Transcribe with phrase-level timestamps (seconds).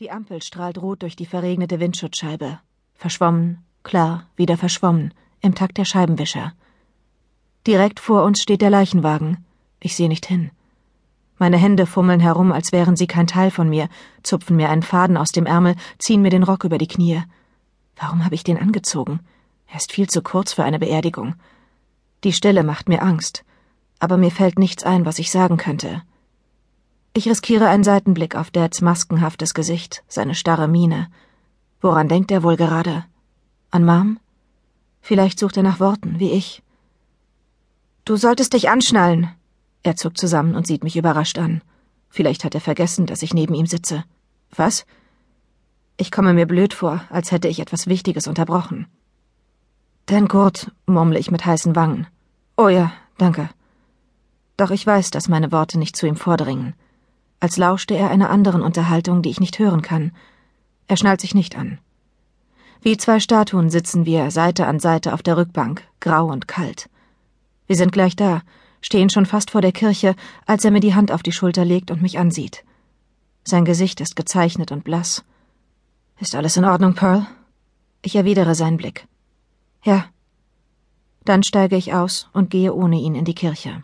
[0.00, 2.58] Die Ampel strahlt rot durch die verregnete Windschutzscheibe.
[2.94, 6.54] Verschwommen, klar, wieder verschwommen, im Takt der Scheibenwischer.
[7.66, 9.44] Direkt vor uns steht der Leichenwagen.
[9.78, 10.52] Ich sehe nicht hin.
[11.36, 13.90] Meine Hände fummeln herum, als wären sie kein Teil von mir,
[14.22, 17.22] zupfen mir einen Faden aus dem Ärmel, ziehen mir den Rock über die Knie.
[17.96, 19.20] Warum habe ich den angezogen?
[19.66, 21.34] Er ist viel zu kurz für eine Beerdigung.
[22.24, 23.44] Die Stille macht mir Angst,
[23.98, 26.00] aber mir fällt nichts ein, was ich sagen könnte.
[27.12, 31.08] Ich riskiere einen Seitenblick auf Dads maskenhaftes Gesicht, seine starre Miene.
[31.80, 33.04] Woran denkt er wohl gerade?
[33.72, 34.20] An Mom?
[35.00, 36.62] Vielleicht sucht er nach Worten, wie ich.
[38.04, 39.28] Du solltest dich anschnallen.
[39.82, 41.62] Er zuckt zusammen und sieht mich überrascht an.
[42.10, 44.04] Vielleicht hat er vergessen, dass ich neben ihm sitze.
[44.54, 44.86] Was?
[45.96, 48.86] Ich komme mir blöd vor, als hätte ich etwas Wichtiges unterbrochen.
[50.08, 52.06] Denn Kurt, murmle ich mit heißen Wangen.
[52.56, 53.48] Oh ja, danke.
[54.56, 56.74] Doch ich weiß, dass meine Worte nicht zu ihm vordringen
[57.40, 60.12] als lauschte er einer anderen Unterhaltung, die ich nicht hören kann.
[60.86, 61.78] Er schnallt sich nicht an.
[62.82, 66.88] Wie zwei Statuen sitzen wir Seite an Seite auf der Rückbank, grau und kalt.
[67.66, 68.42] Wir sind gleich da,
[68.82, 70.14] stehen schon fast vor der Kirche,
[70.46, 72.64] als er mir die Hand auf die Schulter legt und mich ansieht.
[73.44, 75.24] Sein Gesicht ist gezeichnet und blass.
[76.18, 77.26] Ist alles in Ordnung, Pearl?
[78.02, 79.06] Ich erwidere seinen Blick.
[79.82, 80.06] Ja.
[81.24, 83.82] Dann steige ich aus und gehe ohne ihn in die Kirche.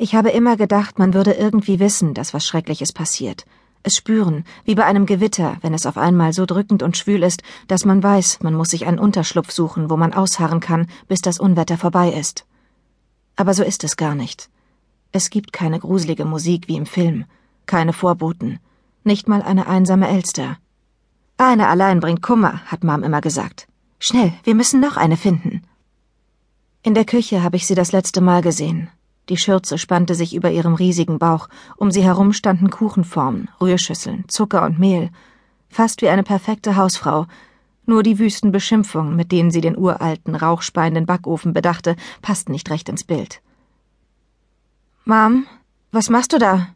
[0.00, 3.44] Ich habe immer gedacht, man würde irgendwie wissen, dass was Schreckliches passiert.
[3.82, 7.42] Es spüren, wie bei einem Gewitter, wenn es auf einmal so drückend und schwül ist,
[7.66, 11.40] dass man weiß, man muss sich einen Unterschlupf suchen, wo man ausharren kann, bis das
[11.40, 12.46] Unwetter vorbei ist.
[13.34, 14.50] Aber so ist es gar nicht.
[15.10, 17.24] Es gibt keine gruselige Musik wie im Film,
[17.66, 18.60] keine Vorboten,
[19.02, 20.58] nicht mal eine einsame Elster.
[21.38, 23.66] Eine allein bringt Kummer, hat Mom immer gesagt.
[23.98, 25.62] Schnell, wir müssen noch eine finden.
[26.82, 28.90] In der Küche habe ich sie das letzte Mal gesehen,
[29.28, 34.64] die Schürze spannte sich über ihrem riesigen Bauch, um sie herum standen Kuchenformen, Rührschüsseln, Zucker
[34.64, 35.10] und Mehl,
[35.68, 37.26] fast wie eine perfekte Hausfrau,
[37.86, 42.88] nur die wüsten Beschimpfungen, mit denen sie den uralten, rauchspeienden Backofen bedachte, passten nicht recht
[42.88, 43.40] ins Bild.
[45.04, 45.46] Mom,
[45.90, 46.68] was machst du da?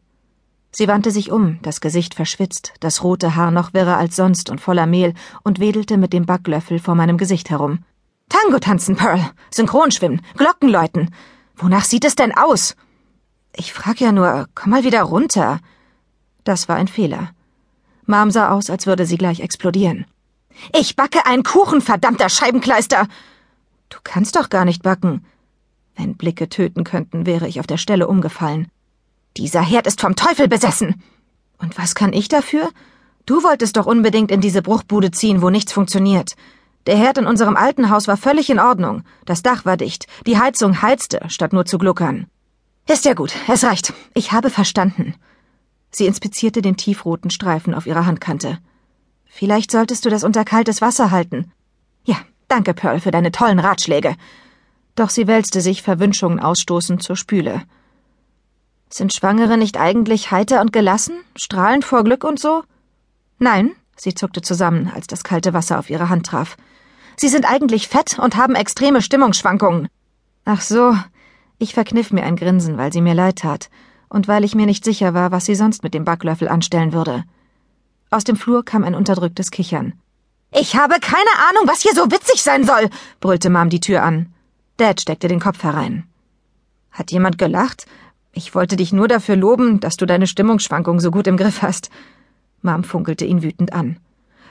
[0.71, 4.59] Sie wandte sich um, das Gesicht verschwitzt, das rote Haar noch wirrer als sonst und
[4.59, 5.13] voller Mehl,
[5.43, 7.85] und wedelte mit dem Backlöffel vor meinem Gesicht herum.
[8.27, 11.11] Tango tanzen, Pearl, Synchronschwimmen, Glocken läuten.
[11.55, 12.75] Wonach sieht es denn aus?
[13.55, 15.59] Ich frag ja nur, komm mal wieder runter.
[16.43, 17.31] Das war ein Fehler.
[18.05, 20.05] Mom sah aus, als würde sie gleich explodieren.
[20.77, 23.07] Ich backe einen Kuchen, verdammter Scheibenkleister!
[23.89, 25.25] Du kannst doch gar nicht backen.
[25.95, 28.67] Wenn Blicke töten könnten, wäre ich auf der Stelle umgefallen.
[29.37, 31.01] Dieser Herd ist vom Teufel besessen.
[31.59, 32.69] Und was kann ich dafür?
[33.25, 36.35] Du wolltest doch unbedingt in diese Bruchbude ziehen, wo nichts funktioniert.
[36.85, 39.03] Der Herd in unserem alten Haus war völlig in Ordnung.
[39.25, 40.07] Das Dach war dicht.
[40.25, 42.27] Die Heizung heizte, statt nur zu gluckern.
[42.87, 43.33] Ist ja gut.
[43.47, 43.93] Es reicht.
[44.13, 45.15] Ich habe verstanden.
[45.91, 48.59] Sie inspizierte den tiefroten Streifen auf ihrer Handkante.
[49.25, 51.51] Vielleicht solltest du das unter kaltes Wasser halten.
[52.03, 52.17] Ja,
[52.49, 54.15] danke, Pearl, für deine tollen Ratschläge.
[54.95, 57.63] Doch sie wälzte sich, Verwünschungen ausstoßend, zur Spüle.
[58.89, 62.63] Sind Schwangere nicht eigentlich heiter und gelassen, strahlend vor Glück und so?
[63.39, 66.57] Nein, sie zuckte zusammen, als das kalte Wasser auf ihre Hand traf.
[67.15, 69.87] Sie sind eigentlich fett und haben extreme Stimmungsschwankungen.
[70.45, 70.95] Ach so.
[71.59, 73.69] Ich verkniff mir ein Grinsen, weil sie mir leid tat
[74.13, 77.23] und weil ich mir nicht sicher war, was sie sonst mit dem Backlöffel anstellen würde.
[78.11, 79.93] Aus dem Flur kam ein unterdrücktes Kichern.
[80.51, 82.89] Ich habe keine Ahnung, was hier so witzig sein soll,
[83.19, 84.31] brüllte Mom die Tür an.
[84.77, 86.03] Dad steckte den Kopf herein.
[86.91, 87.87] Hat jemand gelacht?
[88.33, 91.89] Ich wollte dich nur dafür loben, dass du deine Stimmungsschwankung so gut im Griff hast.
[92.63, 93.97] Mom funkelte ihn wütend an.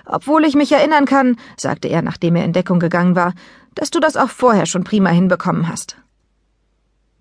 [0.05, 3.35] Obwohl ich mich erinnern kann, sagte er, nachdem er in Deckung gegangen war,
[3.75, 5.97] dass du das auch vorher schon prima hinbekommen hast.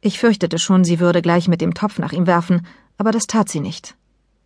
[0.02, 2.66] Ich fürchtete schon, sie würde gleich mit dem Topf nach ihm werfen,
[2.98, 3.96] aber das tat sie nicht.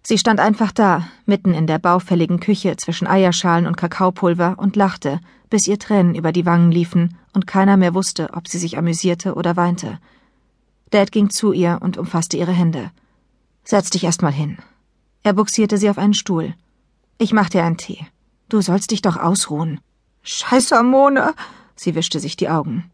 [0.04, 5.20] Sie stand einfach da, mitten in der baufälligen Küche zwischen Eierschalen und Kakaopulver und lachte,
[5.50, 9.34] bis ihr Tränen über die Wangen liefen und keiner mehr wusste, ob sie sich amüsierte
[9.34, 9.98] oder weinte.
[10.92, 12.92] Dad ging zu ihr und umfasste ihre Hände.
[13.64, 14.58] Setz dich erst mal hin.
[15.26, 16.54] Er buxierte sie auf einen Stuhl.
[17.18, 18.06] Ich mach dir einen Tee.
[18.48, 19.80] Du sollst dich doch ausruhen.
[20.22, 21.34] Scheiß Hormone.
[21.76, 22.92] Sie wischte sich die Augen.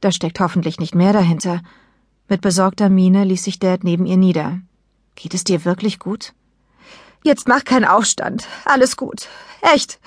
[0.00, 1.60] Da steckt hoffentlich nicht mehr dahinter.
[2.28, 4.58] Mit besorgter Miene ließ sich Dad neben ihr nieder.
[5.14, 6.32] Geht es dir wirklich gut?
[7.22, 8.48] Jetzt mach keinen Aufstand.
[8.64, 9.28] Alles gut.
[9.60, 10.00] Echt.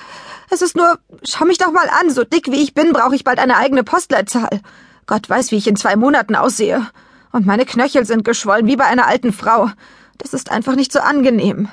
[0.49, 2.11] Es ist nur, schau mich doch mal an.
[2.11, 4.59] So dick wie ich bin, brauche ich bald eine eigene Postleitzahl.
[5.05, 6.85] Gott weiß, wie ich in zwei Monaten aussehe.
[7.31, 9.69] Und meine Knöchel sind geschwollen wie bei einer alten Frau.
[10.17, 11.69] Das ist einfach nicht so angenehm.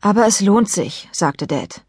[0.00, 1.84] Aber es lohnt sich, sagte Dad.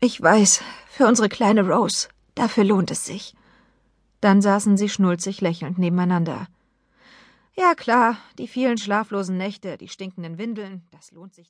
[0.00, 2.08] Ich weiß, für unsere kleine Rose.
[2.34, 3.34] Dafür lohnt es sich.
[4.20, 6.46] Dann saßen sie schnulzig lächelnd nebeneinander.
[7.56, 11.48] Ja klar, die vielen schlaflosen Nächte, die stinkenden Windeln, das lohnt sich.